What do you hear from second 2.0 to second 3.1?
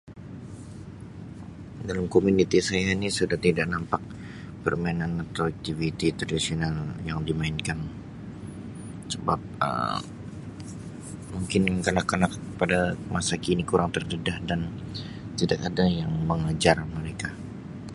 komuniti saya ni